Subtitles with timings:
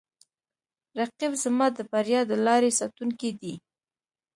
[0.99, 3.53] رقیب زما د بریا د لارې ساتونکی دی